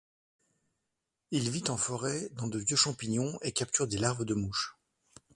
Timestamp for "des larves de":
3.87-4.33